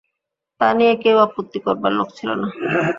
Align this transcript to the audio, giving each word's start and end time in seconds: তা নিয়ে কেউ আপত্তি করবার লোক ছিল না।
তা 0.61 0.67
নিয়ে 0.73 0.93
কেউ 1.03 1.17
আপত্তি 1.17 1.59
করবার 1.65 1.91
লোক 1.91 2.09
ছিল 2.17 2.29
না। 2.35 2.47